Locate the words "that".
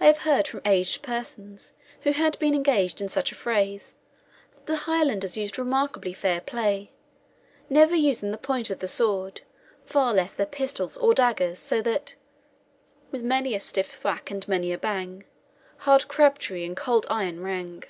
4.54-4.64, 11.82-12.14